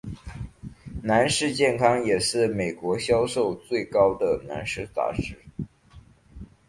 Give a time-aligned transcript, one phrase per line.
[1.03, 5.37] 男士健康也是美国销量最高的男性杂志。